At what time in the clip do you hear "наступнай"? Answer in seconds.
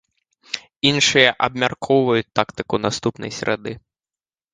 2.87-3.31